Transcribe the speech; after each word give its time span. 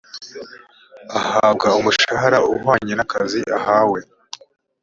ahabwa 1.19 1.67
umushahara 1.79 2.37
uhwanye 2.51 2.93
n’akazi 2.95 3.41
ahawe 3.57 3.99